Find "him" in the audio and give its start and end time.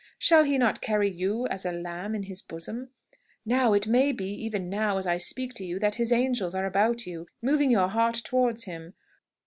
8.63-8.95